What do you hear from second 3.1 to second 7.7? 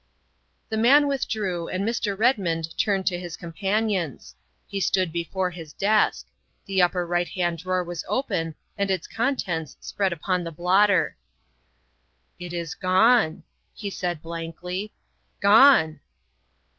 his companions. He stood before his desk; the upper right hand